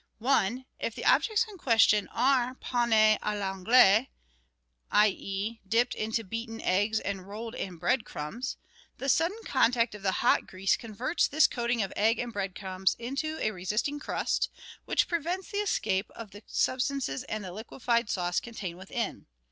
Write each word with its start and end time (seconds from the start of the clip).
I. 0.25 0.65
If 0.79 0.95
the 0.95 1.05
objects 1.05 1.45
in 1.47 1.59
question 1.59 2.07
are 2.11 2.55
panes 2.55 2.91
a 2.91 3.19
I'anglaise, 3.21 4.07
i.e., 4.89 5.59
126 5.61 5.61
GUIDE 5.61 5.61
TO 5.61 5.61
MODERN 5.61 5.61
COOKERY 5.61 5.61
dipped 5.67 5.93
in 5.93 6.27
beaten 6.27 6.61
eggs 6.61 6.99
and 7.01 7.27
rolled 7.27 7.53
in 7.53 7.77
bread 7.77 8.03
crumbs, 8.03 8.57
the 8.97 9.07
sudden 9.07 9.37
contact 9.45 9.93
of 9.93 10.01
the 10.01 10.11
hot 10.23 10.47
grease 10.47 10.75
converts 10.75 11.27
this 11.27 11.45
coating 11.45 11.83
of 11.83 11.93
egg 11.95 12.17
and 12.17 12.33
bread 12.33 12.55
crumbs 12.55 12.95
into 12.97 13.37
a 13.41 13.51
resisting 13.51 13.99
crust, 13.99 14.49
which 14.85 15.07
prevents 15.07 15.51
the 15.51 15.57
escape 15.59 16.09
of 16.15 16.31
the 16.31 16.41
substances 16.47 17.21
and 17.25 17.43
the 17.43 17.51
liquefied 17.53 18.09
sauce 18.09 18.39
contained 18.39 18.79
within. 18.79 19.27